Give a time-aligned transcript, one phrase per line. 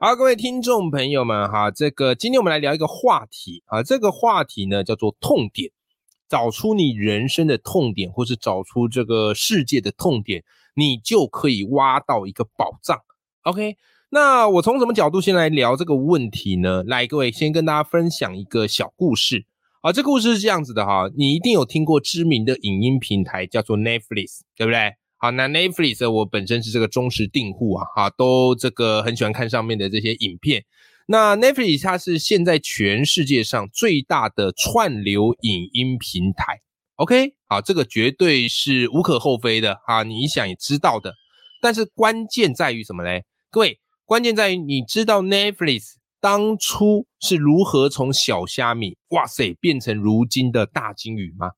[0.00, 5.72] 好，各位听众朋友们，哈，这个今天我们来聊一个话题啊，这个话题呢叫做痛点，
[6.28, 10.44] 找出你人生的痛点，或是找出这个世界的痛点，
[10.76, 13.00] 你就可以挖到一个宝藏。
[13.42, 13.76] OK，
[14.10, 16.84] 那我从什么角度先来聊这个问题呢？
[16.84, 19.46] 来，各位先跟大家分享一个小故事
[19.80, 24.94] 啊，这故事是这样子的哈，你一定有听过知名的影音平台叫做 Netflix，对不对？
[25.20, 30.64] 好，那 Netflix 我本身是这个忠实订户啊，哈，都这个很喜欢看上面的这些影片。
[31.06, 36.60] 那 Netflix 它是现在全世界上最大的串流影音平台
[36.94, 41.14] ，OK，好，这个绝对是无可厚非的啊，你想也知道的。
[41.60, 43.24] 但是关键在于什么嘞？
[43.50, 51.50] 各位，关键在于你知道 Netflix 当初是如何从小虾米，哇塞，变成如今的大金鱼吗？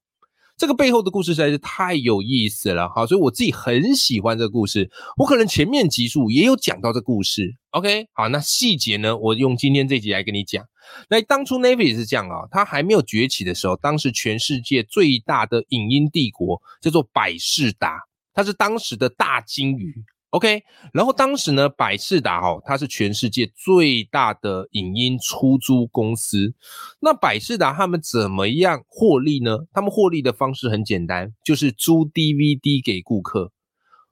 [0.61, 4.91] 这个背后的故事实在是太有意思了，好，所以我自己很喜欢这个故事。
[5.16, 10.62] 我可能前面集数也有讲到这故事，OK，好，那细节呢，我用今天这集来跟你讲。
[11.08, 17.98] 那当初 Navy 是这样啊，它还没有崛起的时候，当时全世界最大的影音帝国叫做百事达，
[18.34, 19.94] 它是当时的大金鱼。
[20.31, 26.55] OK，然后当时呢，百事达哦，它是全世界最大的影音出租公司。
[27.00, 29.59] 那百事达他们怎么样获利呢？
[29.72, 33.50] 他们获利的方式很简单，就是租 DVD 给顾客。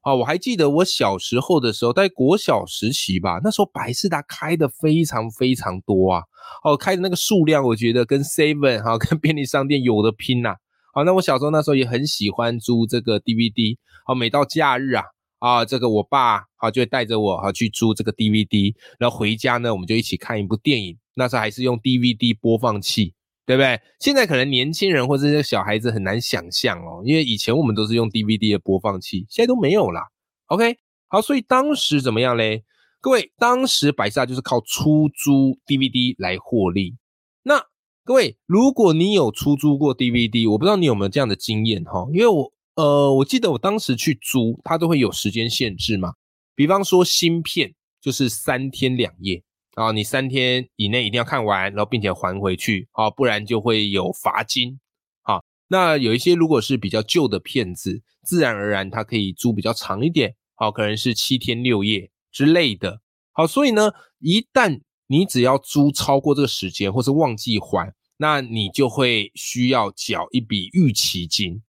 [0.01, 6.23] 啊，我还记得我小时候的时候，在国小时期吧，那时候百事达开的非常非常多啊。
[6.65, 10.57] 哦，开的那个数量，我觉得跟 Seven 哈，跟便利商店有的拼呐。
[10.93, 13.77] 好，那我小时候那时候也很喜欢租这个 DVD。
[14.05, 15.05] 好，每到假日啊。
[15.39, 20.99] 啊，这个我爸啊就会带着我啊去租这个 DVD，然后回家呢，我们就一起看一部电影。
[21.15, 23.15] 那时候还是用 DVD 播放器，
[23.47, 23.81] 对不对？
[24.01, 30.09] 现在可能年轻人或者是小孩子很难想象哦，因为以前我们都是用 DVD 的播放器，现在都没有啦。
[30.47, 30.77] OK，
[31.09, 32.65] 好，所以当时怎么样嘞？
[33.01, 36.97] 各位，当时百事就是靠出租 DVD 来获利。
[37.45, 37.65] 那
[38.05, 42.53] 各位，如果你有出租过 DVD，我不知道你有没有这样的经验哈，因为我。
[42.79, 46.15] 呃，我记得我当时去租，它都会有时间限制嘛。
[46.55, 49.43] 比方说新片就是三天两夜
[49.75, 54.79] 啊，你三天以内一定要看完，然后并且还回去啊，不然就会有罚金。
[55.23, 63.01] 好，那有一些如果是比较旧的片子，自然而然它可以租比较长一点，好，可能是七天六夜之类的。
[63.33, 63.91] 好，所以呢，
[64.21, 71.61] 一旦你只要租超过这个时间，或是忘记还，那你就会需要缴一笔逾期金。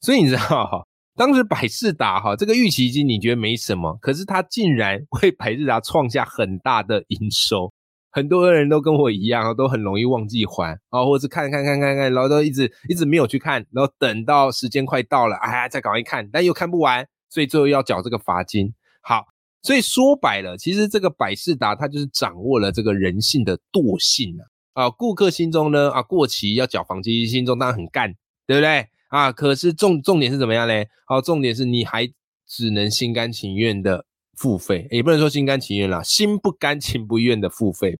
[0.00, 0.86] 所以你知道哈，
[1.16, 7.72] 当时百事达哈这个预期金你觉得没什么，可是它竟然为百事达创下很大的营收。
[8.10, 18.72] 很多人都跟我一样都很容易忘记还啊，或者是看看看看看，然后都一直一直没有去看，然后等到时间快到了，哎呀，再赶快看，但又看不完，所以最后要缴这个罚金。
[19.02, 19.26] 好，
[19.62, 24.34] 所以说白了，其实这个百事达它就是掌握了这个人性的惰性
[24.72, 28.14] 啊啊，顾客心中呢啊过期要缴房金，心中当然很干，
[28.46, 28.86] 对不对？
[29.08, 30.88] 啊，可是重重点是怎么样嘞？
[31.06, 32.08] 好，重点是你还
[32.46, 34.04] 只能心甘情愿的
[34.36, 37.98] 付费，也不能说心甘情愿啦，心不甘情不愿的付费。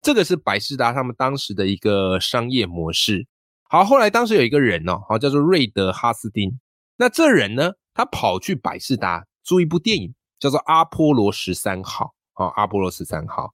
[0.00, 3.26] 这个是百事达他们当时的一个商业模式。
[3.68, 6.58] 好，后来当时有一个人哦，好叫做瑞德哈斯丁。
[6.96, 12.14] 那这人呢，他跑去百事达租一部电影，叫做《阿波罗十三号》。
[12.44, 13.44] 啊，《阿波罗十三号》。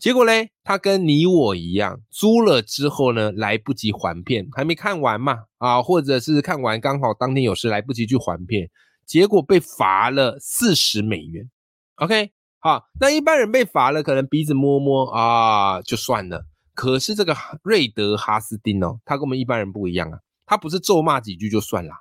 [0.00, 8.70] 结果嘞，他跟你我一样，租了之后呢，来不及还片，还没看完嘛，啊，或者是看完刚好当天有事来不及去还片，
[9.04, 11.50] 结果被罚了四十美元。
[11.96, 16.46] OK，好，那一般人被罚了，可能鼻子摸摸啊就算了。
[16.72, 21.92] 可是这个瑞德哈斯丁哦，他跟我们一般人不一样啊，他不是咒骂几句就算了，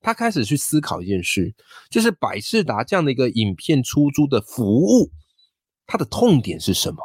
[0.00, 1.52] 他开始去思考一件事，
[1.90, 5.10] 就是百事达这样的一个影片出租的服务，
[5.84, 6.98] 它的痛点是什么？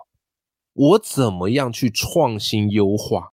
[0.76, 3.32] 我怎么样去创新优化？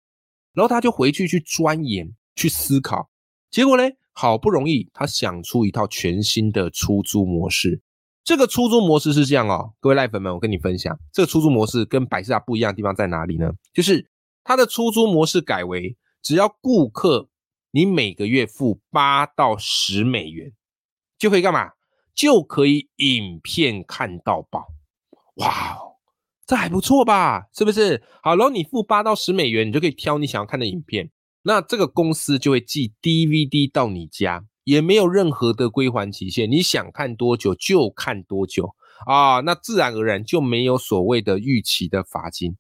[0.52, 3.10] 然后他就回去去钻研、去思考。
[3.50, 7.82] 结果呢，好不容易他想出一套全新的出租模式。
[8.24, 13.52] 这个出租模式是这样哦，各位赖粉们，我跟你分享，这个出租模式跟百事达不一样的地方在哪里呢？
[13.74, 14.10] 就是
[14.42, 17.28] 它的出租模式改为，只要顾客
[17.70, 20.50] 你每个月付八到十美元，
[21.18, 21.72] 就可以干嘛？
[22.14, 24.66] 就可以影片看到饱。
[25.34, 25.76] 哇！
[26.46, 27.46] 这还不错吧？
[27.52, 28.02] 是不是？
[28.22, 31.10] 好，然后你付八到十美元，你就可以挑你想要看的影片。
[31.42, 38.74] 那这个公司就会寄 DVD 到你家，也没有任何的归还期限，你想看多久就看多久
[39.06, 39.40] 啊。
[39.40, 42.56] 那自然而然就没有所谓的预期的罚金。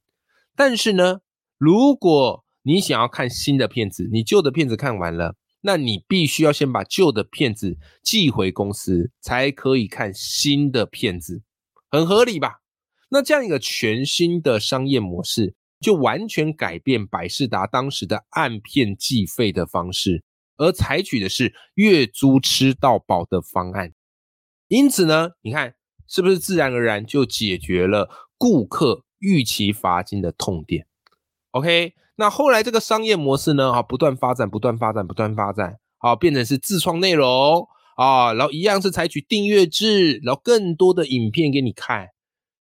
[0.56, 1.20] 但是呢，
[1.58, 11.42] 如果你想要看新的片子，你旧的片子看完了，那你必须要先把旧的片子寄回公司，才可以看新的片子，
[11.90, 12.62] 很合理吧？
[13.08, 20.24] 那这样一个全新的商业模式，就完全改变百事达当时的按片计费的方式，
[20.56, 23.92] 而采取的是月租吃到饱的方案。
[24.68, 25.74] 因此呢，你看
[26.08, 30.86] 是不是自然而然就解决了顾客预期罚金的痛点
[31.52, 42.08] ？OK，那后来这个商业模式呢，啊，不断发展，不断发展，不断发展，啊，变成是自创内容啊，然后一样是采取订阅制，然后更多的影片给你看。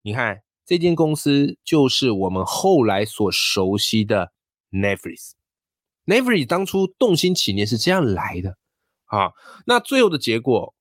[0.05, 4.33] 你看，这间公司就是我们后来所熟悉的
[4.71, 5.37] n e v f r i s
[6.07, 8.57] n e v f r i s 当初动心起念是这样来的
[9.05, 9.31] 啊。
[9.67, 10.75] 那最后的结果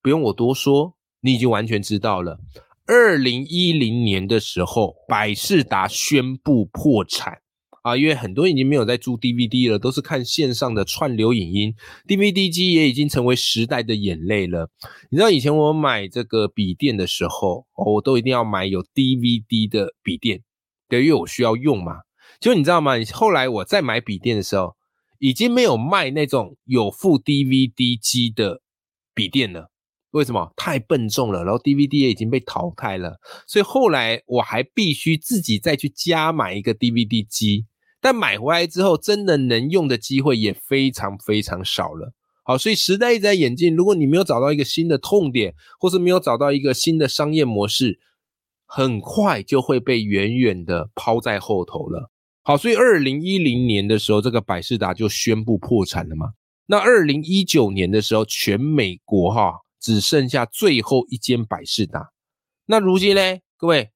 [0.00, 2.38] 不用我多说，你已经完全知道了。
[2.86, 7.42] 二零一零年的时候，百事达宣布破产。
[7.82, 11.74] 啊，因为很多已经没有在租 DVD 了，都是看线上的串流影音
[12.06, 14.70] ，DVD 机也已经成为时代的眼泪了。
[15.10, 20.42] 你知道以前我买这个笔电的时候，我都一定要买有 DVD 的笔电，
[20.88, 22.00] 对，因为我需要用嘛。
[22.38, 22.92] 就你知道吗？
[23.12, 24.76] 后来我再买笔电的时候，
[25.18, 28.60] 已经没有卖那种有附 DVD 机的
[29.14, 29.70] 笔电了。
[30.12, 30.52] 为什么？
[30.56, 37.66] 太笨重了，然后 DVD 也已经被淘汰了，所以后来我还必须自己再去加买一个 DVD 机。
[38.00, 42.12] 但买回来之后，真的能用的机会也非常非常少了。
[42.42, 43.76] 好，所以时代一直在演进。
[43.76, 48.00] 如果你没有找到一个新的痛点，或是没有找到一个新的商业模式，
[48.64, 52.10] 很快就会被远远的抛在后头了。
[52.42, 56.30] 好，所以二零一零年的时候，这个百事达就宣布破产了嘛。
[56.66, 62.10] 那二零一九年的时候，全美国哈只剩下最后一间百事达。
[62.66, 63.90] 那如今呢，各位，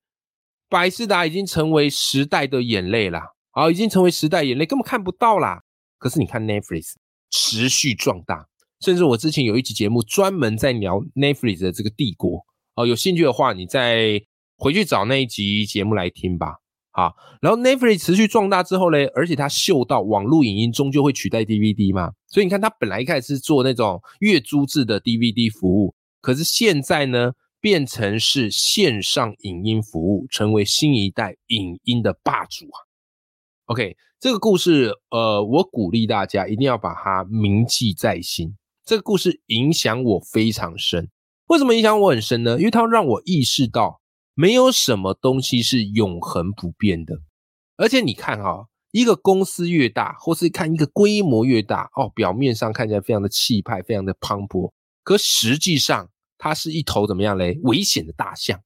[0.69, 3.21] 百事达已经成为时代的眼泪了。
[3.51, 5.63] 好，已经成为时代眼泪，根本看不到啦。
[5.99, 6.95] 可是你看 Netflix
[7.31, 8.49] 持续壮大，
[8.81, 12.45] 甚至我之前有一集节目专门在聊 Netflix 的这个帝国。
[12.75, 14.21] 哦，有兴趣的话，你再
[14.57, 16.64] 回去找那一集节目来听吧。
[16.97, 17.13] 好，
[17.43, 32.79] 然后 Netflix 持续壮大之后呢，而且它嗅到网络影音终究会取代 DVD 嘛，所以你看它本来一开始是做那种月租制的 DVD 服务，可是现在呢，变成是线上影音服务，成为新一代影音的霸主啊。
[33.65, 38.55] OK，这个故事，呃，我鼓励大家一定要把它铭记在心。
[38.85, 41.09] 这个故事影响我非常深。
[41.49, 42.57] 为什么影响我很深呢？
[42.57, 44.01] 因为它让我意识到，
[44.35, 47.21] 没有什么东西是永恒不变的。
[47.77, 54.73] 而且你看哈，一个公司越大，或是看一个规模越大，哦，表面上看起来非常的气派，非常的磅礴，
[55.03, 57.59] 可实际上它是一头怎么样嘞？
[57.63, 58.61] 危险的大象，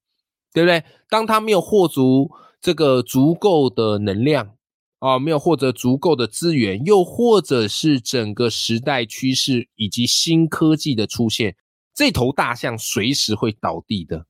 [0.53, 0.83] 对不对？
[1.09, 2.31] 当它没有获足
[2.61, 4.55] 这个足够的能量。
[5.01, 11.55] 啊，没有获得足够的资源，又或者是整个时代趋势以及新科技的出现，
[11.95, 14.27] 这头大象随时会倒地的。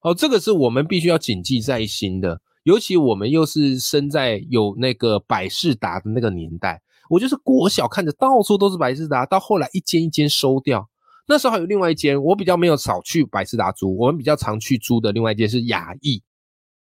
[0.00, 2.40] 哦，这个是我们必须要谨记在心的。
[2.64, 10.88] 尤其我们又是生在有那个百事达的那个年代，我就是国小看着到处都是百事达，到后来一间一间收掉。
[11.26, 16.22] 那时候还有另外一间，我比较没有少去百事达租，我们比较常去租的另外一间是雅艺，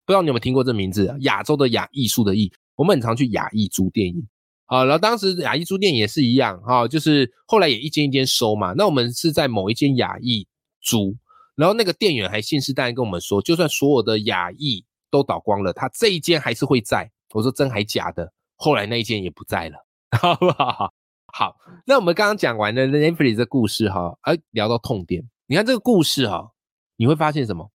[0.04, 1.14] 不知道你有没有听过这名字？
[1.20, 2.52] 亚洲的亚，艺术的艺。
[2.74, 4.26] 我们很常去雅艺租电影，
[4.66, 8.72] 啊，然后当时雅艺租电影也是一样，哈，就是后来也一间一间收嘛。
[8.72, 10.46] 那我们是在某一间雅艺
[10.80, 11.14] 租，
[11.62, 17.08] 然后那个店员还信誓旦旦跟我们说，就算所有的雅艺都倒光了，他这一间还是会在。
[17.32, 18.32] 我说真还假的？
[18.56, 19.76] 后来那一间也不在了，
[20.20, 20.92] 好不好？
[21.32, 21.54] 好，
[21.86, 26.50] 那我们刚刚讲完的 Netflix 的故事，哈，哎，聊到痛点，你看这个故事，哈，
[26.96, 27.70] 你会发现什么？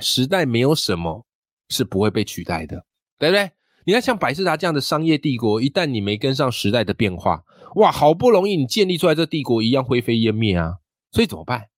[0.00, 1.24] 时代没有什么
[1.70, 2.84] 是不会被取代的，
[3.18, 3.50] 对不对？
[3.86, 7.42] 你看，像百事达这样的商业帝国，一旦你没跟上时代的变化，
[7.76, 10.74] 哇，好不容易你建立出来这帝国，一样灰飞烟灭啊！
[11.10, 11.68] 所以怎么办？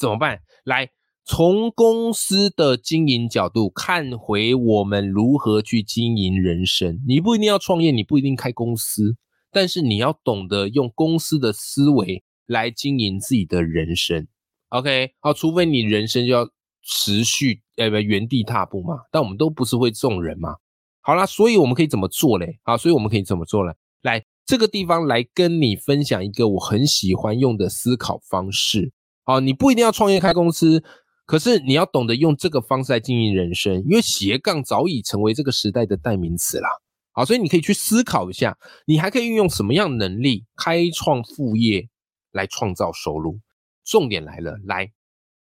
[0.00, 0.40] 怎么办？
[0.64, 0.88] 来，
[1.26, 6.98] 从公司的经营角度看回我们如何去经营人生。
[7.06, 9.18] 你不一定要创业，你不一定开公司，
[9.52, 14.26] 但是你要懂得用公司的思维来经营自己的人生。
[14.70, 16.48] OK，好，除非你人生就要
[16.82, 20.56] 持续呃不原地踏步嘛，但我们都不是会这种人嘛。
[21.02, 22.58] 好啦，所以我们可以怎么做嘞？
[22.62, 23.72] 啊，所以我们可以怎么做呢？
[24.00, 28.92] 来这个地方来跟你分享一个我很喜欢用的思考方式。
[29.24, 30.82] 好，你不一定要创业开公司，
[31.26, 36.68] 可是你要懂得用这个方式来经营人生，因为斜杠早已成为这个时代的代名词啦。
[37.12, 41.88] 好，所以你可以去思考一下，你还可以运用什么样能力开创副业
[42.32, 43.40] 来创造收入。
[43.84, 44.92] 重点来了，来，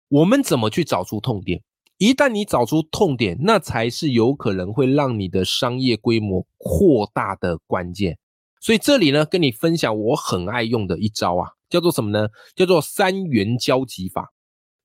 [0.07, 1.61] 我们怎么去找出痛点？
[1.97, 8.17] 一旦你找出痛点，那才是有可能会让你的商业规模扩大的关键。
[8.61, 12.27] 所以这里呢，跟你分享我很爱用的一招啊，叫做什么呢？
[12.55, 14.33] 叫做三元交集法。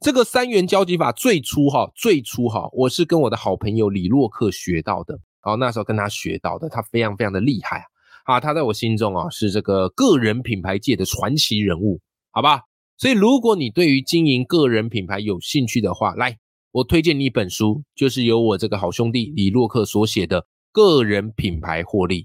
[0.01, 5.19] 这个三元交集法最初哈，最初哈，我是跟我的好朋友李洛克学到的。
[5.43, 7.85] 哦那时候跟他学到的，他非常非常的厉害
[8.25, 8.37] 啊！
[8.37, 12.01] 啊，他在我心中啊是这个个人品牌界的传奇人物，
[12.31, 12.63] 好吧？
[12.97, 16.39] 所以如果你对于经营个人品牌有兴趣的话，来，
[16.73, 22.23] 我推荐你一本书，就是由我这个好兄弟李洛克所写的《个人品牌获利》。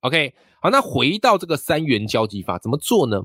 [0.00, 3.22] OK，好，那回到这个三元交集法怎么做呢？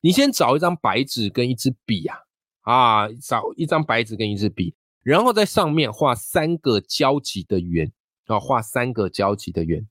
[0.00, 2.18] 你先找一张白纸跟一支笔啊，
[2.62, 7.92] 啊，找一张白纸跟一支笔，然后在上面画三个交集的圆。
[8.26, 9.86] 啊画三个交集的圆，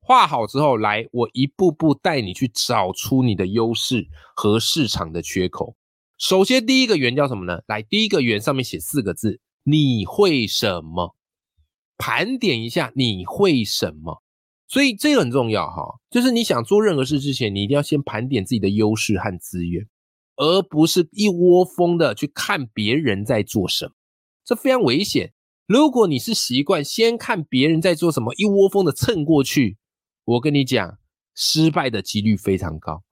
[0.00, 5.76] 画好之后，来，我一步步带你去找出你的优势和市场的缺口。
[6.18, 7.60] 首先，第一个圆叫什么呢？
[7.68, 11.14] 来，第一个圆上面写四个字：你会什么？
[11.96, 14.20] 盘点一下你会什么。
[14.70, 19.84] 所以这个很重要哈，就是你想做任何事之前，你一定要先盘点自己的优势和资源，
[20.36, 23.92] 而不是一窝蜂的去看别人在做什么，
[24.44, 25.32] 这非常危险。
[25.66, 29.76] 如果你是习惯先看别人在做什么，一窝蜂的蹭过去，
[30.24, 30.98] 我跟你讲，
[31.34, 33.02] 失败的几率非常高。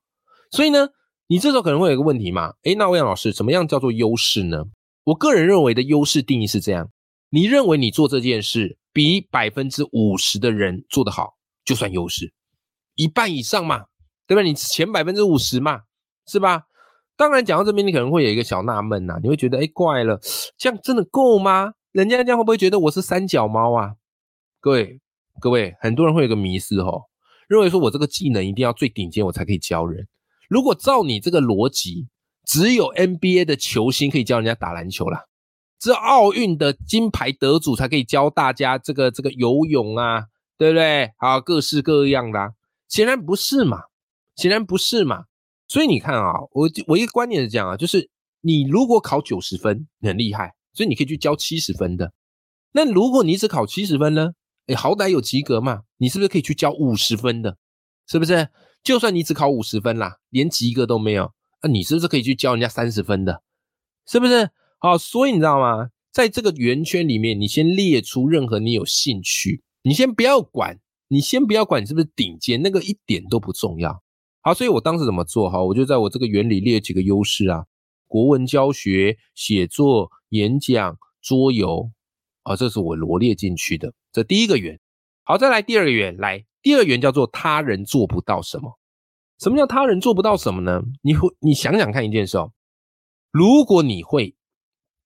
[0.53, 0.89] 所以呢，
[1.27, 2.55] 你这时候可能会有一个问题嘛？
[2.63, 4.65] 诶，那欧阳老师，怎么样叫做优势呢？
[5.03, 6.89] 我个人认为的优势定义是这样：
[7.31, 11.38] 你认为你做这件事比百分之五十的人做得好，
[11.69, 12.33] 就算优势，
[12.95, 13.85] 一半以上嘛，
[14.27, 14.41] 对吧？
[14.41, 15.83] 你前百分之五十嘛，
[16.27, 16.63] 是吧？
[17.15, 20.19] 当然，讲到这边，你可能会有一个小纳闷呐，你会觉得，哎，怪了，
[20.57, 21.75] 这样真的够吗？
[21.93, 23.97] 人家这样会不会觉得我是三脚猫啊？
[24.61, 24.99] 各位，
[25.41, 27.03] 各位，很多人会有个迷思哦，
[27.49, 30.09] 认为说我这个技能一定要最顶尖我才可以教人。
[30.49, 32.09] 如果照你这个逻辑，
[32.47, 35.27] 只有 NBA 的球星可以教人家打篮球啦，
[35.79, 40.25] 只有奥运的金牌得主才可以教大家这个这个游泳啊，
[40.59, 41.13] 对不对？
[41.17, 42.55] 好，各式各样的，
[42.89, 43.85] 显然不是嘛，
[44.37, 45.25] 显然不是嘛。
[45.67, 48.11] 所以你看啊，我我一个观点是这样啊，就是
[48.43, 50.55] 你如果考九十分，很厉害。
[50.75, 52.13] 所以你可以去教七十分的，
[52.71, 54.35] 那如果你只考七十分呢？
[54.69, 57.57] 哎，好歹有及格嘛，你是不是可以去教五十分的？
[58.07, 58.49] 是不是？
[58.85, 63.43] 就算你只考五十分啦，连及格都没有，那你是不是可以去教人家三十分的？
[64.07, 64.51] 是不是？
[64.79, 65.89] 好，所以你知道吗？
[66.13, 74.03] 在这个圆圈里面，你先列出任何你有兴趣，你先不要管，你先不要管你是不是顶尖，那个一点都不重要。
[74.41, 75.49] 好，所以我当时怎么做？
[75.51, 77.65] 哈，我就在我这个圆里列几个优势啊。
[78.07, 81.91] 国文教学、写作、演讲、桌游，
[82.43, 83.93] 啊，这是我罗列进去的。
[84.13, 84.81] 这第一个圆，
[85.25, 88.79] 好，再来第二个圆，来，第二个圆叫做他人做不到什么？
[89.39, 90.83] 什么叫他人做不到什么呢？
[91.03, 92.53] 你会，你想想看一件事哦，
[93.31, 94.35] 如果你会，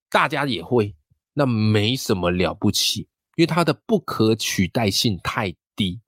[0.09, 0.95] 大家也会，
[1.35, 6.01] 那没什么了不起，因为它的不可取代性太低，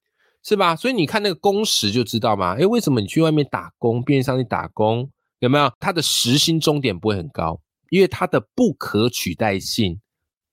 [0.42, 0.76] 是吧？
[0.76, 2.54] 所以你看那个工时就知道嘛。
[2.54, 5.10] 诶，为什么你去外面打工，便利商店打工？
[5.40, 5.72] 有没有？
[5.80, 10.00] 它的时薪终点不会很高，因为它的不可取代性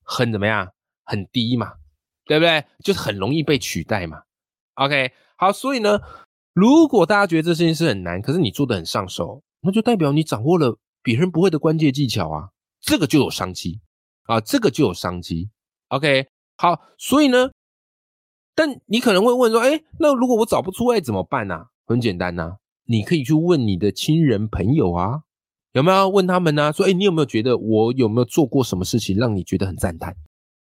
[0.04, 0.68] 很怎么样？
[1.04, 1.74] 很低嘛，
[2.26, 2.64] 对不对？
[2.84, 4.22] 就是很容易被取代嘛。
[4.76, 6.00] OK，好，所以呢，
[6.54, 12.50] 如果大家觉得这事情是很难，可是你做的很上手，那就代表你掌握了别人不会的关键技巧啊，
[12.80, 13.82] 这个就有商机
[14.24, 15.50] 啊，这个就有商机。
[15.90, 16.28] OK，
[16.62, 17.50] 好，所以呢，
[18.54, 21.66] 但你可能会问说，哎，那如果我找不出来怎么办呢？
[21.88, 22.58] 很简单呐。
[22.86, 25.22] 你可以去问你的亲人朋友啊，
[25.72, 26.72] 有没有问他们呢？
[26.72, 30.16] 说，哎，你有没有觉得我有没有做过什么事情让你觉得很赞叹？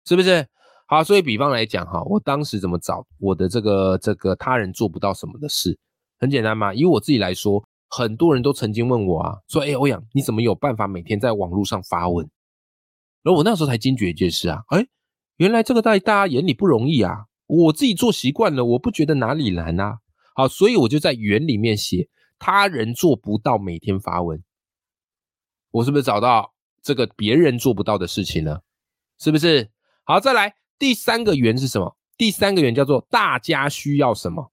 [0.07, 0.47] 是不是？
[0.87, 5.77] 好，所以比方来讲哈，我当时怎么找我的这个这个他人做不到什么的事？
[6.21, 12.25] 很简单嘛，以我自己来说，很多人都曾经问我啊，说，哎，欧阳，你怎么有办法每天在网络上发文？
[13.25, 14.87] 然后我那时候才惊觉一件事啊，哎，
[15.37, 19.99] 原来这个在大家眼里不容易啊，我自己做习惯了，我不觉得哪里难啊。
[20.35, 22.09] 好，所以我就在圆里面写
[22.39, 24.43] 他人做不到每天发文，
[25.71, 28.61] 我是不是找到这个别人做不到的事情呢？
[29.19, 29.71] 是不是？
[30.05, 31.97] 好，再来第三个圆是什么？
[32.17, 34.53] 第三个圆叫做大家需要什么？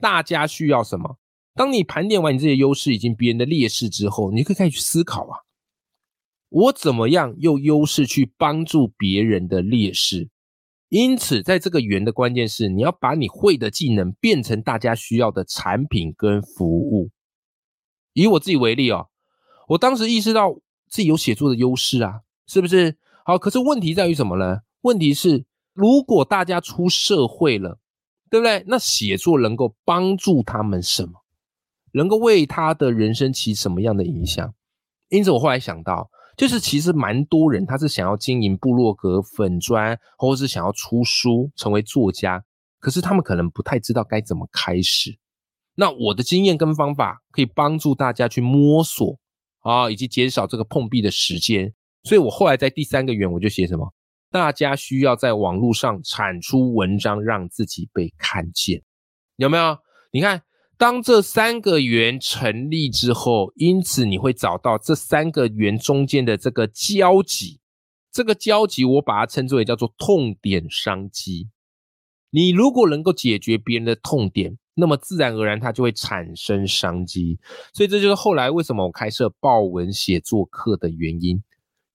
[0.00, 1.18] 大家需要什么？
[1.54, 5.38] 当你盘点完你这些优势以及别人的劣势之后，你可以开始去思考啊，
[6.48, 10.28] 我怎么样用优势去帮助别人的劣势？
[10.88, 17.10] 因此，在这个圆的关键是，你要把你会的技能变成大家需要的产品跟服务。
[18.14, 19.08] 以我自己为例哦，
[19.68, 20.54] 我当时意识到
[20.88, 22.96] 自己有写作的优势啊，是不是？
[23.24, 24.62] 好，可是问题在于什么呢？
[24.80, 27.78] 问题是，如果大家出社会了，
[28.30, 28.64] 对不对？
[28.66, 31.12] 那写作能够帮助他们什么？
[31.92, 34.54] 能够为他的人生起什么样的影响？
[35.10, 42.44] 因此，我后来想到，就是其实蛮多人他是想要经营部落格、粉砖，或者是想要出书、成为作家，
[42.78, 45.18] 可是他们可能不太知道该怎么开始。
[45.74, 49.18] 那我的经验跟方法可以帮助大家去摸索
[49.62, 51.74] 啊，以及减少这个碰壁的时间。
[52.04, 53.92] 所以我后来在第三个圆我就写什么？
[54.30, 58.80] 大家需要在网络上产出文章，让自己被看见，
[59.34, 59.76] 有没有？
[60.12, 60.42] 你看。
[60.78, 67.58] 当这三个圆成立之后，因此你会找到这三个圆中间的这个交集，
[68.12, 71.48] 这个交集我把它称之为叫做痛点商机。
[72.30, 77.40] 你如果能够解决别人的痛点，那么自然而然它就会产生商机。
[77.74, 81.42] 所以这就是后来为什么我开设报文写作课的原因，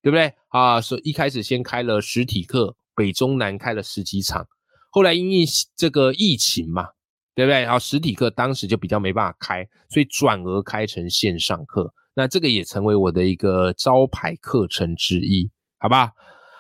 [0.02, 0.82] 对不对啊？
[0.82, 4.46] 所以一开始先开了实体课，北中南开了十几场，
[4.90, 6.90] 后来因为这个疫情嘛。
[7.36, 7.62] 对不对？
[7.62, 11.94] 然后实体课当时就比较没办法开，所以转而开成线上课。
[12.16, 15.50] 那这个也成为我的一个招牌课程之一，
[15.80, 16.12] 好吧？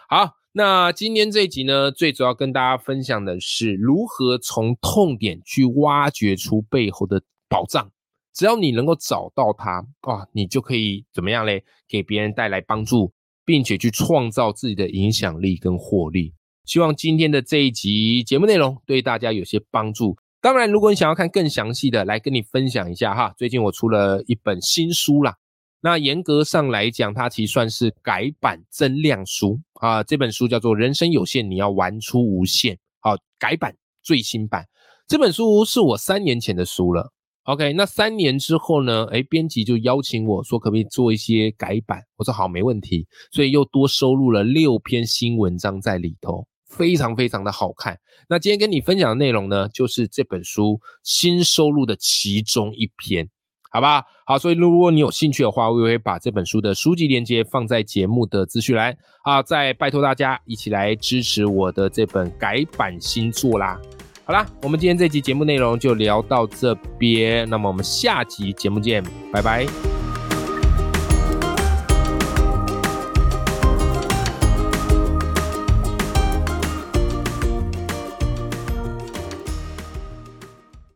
[0.09, 7.91] 好，那今天这一集呢，最主要跟大家分享的是如何从痛点去挖掘出背后的宝藏。
[8.33, 11.63] 只要你能够找到它，哇，你就可以怎么样嘞？
[11.87, 13.13] 给别人带来帮助，
[13.45, 16.33] 并且去创造自己的影响力跟获利。
[16.65, 20.17] 希望今天的这一集节目内容对大家有些帮助。
[20.43, 23.33] 当然，如果你想要看更详细的，来跟你分享一下哈。
[23.37, 25.33] 最近我出了一本新书啦，
[25.79, 30.03] 那严格上来讲，它其实算是改版增量书啊。
[30.03, 34.65] 这本书叫做《人生有限，你要玩出无限》，好，改版最新版。
[35.07, 37.13] 这本书是我三年前的书了。
[37.43, 39.05] OK，那三年之后呢？
[39.13, 42.01] 哎，编辑就邀请我说，可不可以做一些改版？
[42.17, 43.07] 我说好，没问题。
[43.31, 46.45] 所以又多收录了六篇新文章在里头。
[46.77, 47.97] 非常非常的好看。
[48.29, 53.29] 那今天跟你分享的内容呢，就是这本书新收录的其中一篇，
[53.71, 54.03] 好吧？
[54.25, 59.43] 好，所以如果你有兴趣的话，我也会把这本书的书籍链接放在节目的资讯栏啊。
[59.43, 63.79] 再拜托大家一起来支持我的这本改版新作啦。
[64.25, 70.02] 好啦，我们今天这集节目内容就聊到这边，那么我们下集节目见，拜拜。